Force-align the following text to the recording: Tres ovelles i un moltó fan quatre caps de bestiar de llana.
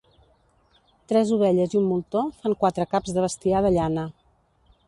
Tres 1.11 1.33
ovelles 1.35 1.75
i 1.75 1.79
un 1.81 1.85
moltó 1.91 2.25
fan 2.39 2.57
quatre 2.65 2.89
caps 2.95 3.15
de 3.19 3.27
bestiar 3.29 3.63
de 3.67 3.75
llana. 3.77 4.09